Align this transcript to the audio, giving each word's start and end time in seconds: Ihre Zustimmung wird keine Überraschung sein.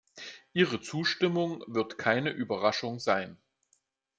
Ihre 0.53 0.81
Zustimmung 0.81 1.63
wird 1.67 1.99
keine 1.99 2.31
Überraschung 2.31 2.99
sein. 2.99 3.37